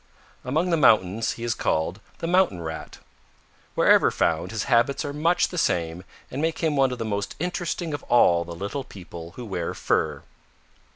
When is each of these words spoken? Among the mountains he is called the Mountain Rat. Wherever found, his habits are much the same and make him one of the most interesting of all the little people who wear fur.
Among 0.43 0.71
the 0.71 0.77
mountains 0.77 1.33
he 1.33 1.43
is 1.43 1.53
called 1.53 1.99
the 2.17 2.25
Mountain 2.25 2.61
Rat. 2.63 2.97
Wherever 3.75 4.09
found, 4.09 4.49
his 4.49 4.63
habits 4.63 5.05
are 5.05 5.13
much 5.13 5.49
the 5.49 5.59
same 5.59 6.05
and 6.31 6.41
make 6.41 6.57
him 6.57 6.75
one 6.75 6.91
of 6.91 6.97
the 6.97 7.05
most 7.05 7.35
interesting 7.39 7.93
of 7.93 8.01
all 8.05 8.43
the 8.43 8.55
little 8.55 8.83
people 8.83 9.33
who 9.35 9.45
wear 9.45 9.75
fur. 9.75 10.23